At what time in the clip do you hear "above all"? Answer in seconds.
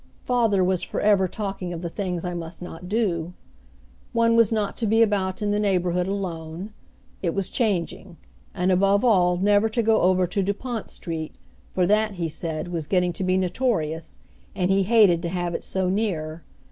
8.71-9.37